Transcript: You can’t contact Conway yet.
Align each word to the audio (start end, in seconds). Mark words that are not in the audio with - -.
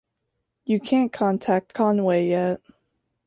You 0.65 0.79
can’t 0.79 1.13
contact 1.13 1.75
Conway 1.75 2.25
yet. 2.25 2.59